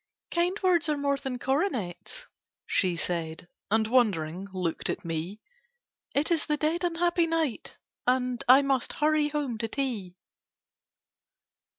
"Kind 0.31 0.59
words 0.63 0.89
are 0.89 0.97
more 0.97 1.17
than 1.17 1.37
coronets," 1.37 2.25
She 2.65 2.95
said, 2.95 3.47
and 3.69 3.85
wondering 3.85 4.47
looked 4.51 4.89
at 4.89 5.05
me: 5.05 5.41
"It 6.15 6.31
is 6.31 6.47
the 6.47 6.57
dead 6.57 6.83
unhappy 6.83 7.27
night, 7.27 7.77
and 8.07 8.43
I 8.47 8.63
must 8.63 8.93
hurry 8.93 9.27
home 9.27 9.59
to 9.59 9.67
tea." 9.67 10.15